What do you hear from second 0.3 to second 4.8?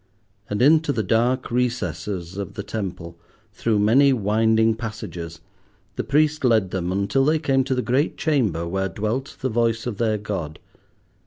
And into the dark recesses of the temple, through many winding